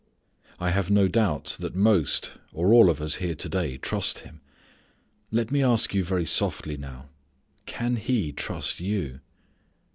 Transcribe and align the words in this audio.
I 0.59 0.71
have 0.71 0.89
no 0.89 1.07
doubt 1.07 1.59
most, 1.75 2.33
or 2.53 2.73
all 2.73 2.89
of 2.89 2.99
us 3.03 3.17
here 3.17 3.35
to 3.35 3.47
day, 3.47 3.77
trust 3.77 4.21
Him. 4.25 4.41
Let 5.29 5.51
me 5.51 5.61
ask 5.61 5.93
you 5.93 6.03
very 6.03 6.25
softly 6.25 6.75
now: 6.75 7.09
Can 7.67 7.97
He 7.97 8.31
trust 8.31 8.79
you? 8.79 9.19